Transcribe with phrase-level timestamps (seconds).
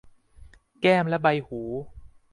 [0.81, 1.61] แก้มและใบหู